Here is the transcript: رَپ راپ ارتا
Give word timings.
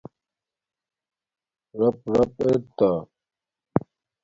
رَپ 1.79 1.97
راپ 2.13 2.33
ارتا 2.45 2.91